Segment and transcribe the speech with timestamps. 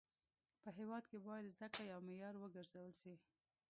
[0.61, 3.13] په هيواد کي باید زده کړه يو معيار و ګرځول سي.